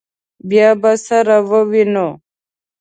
[0.49, 2.07] بیا به سره ووینو.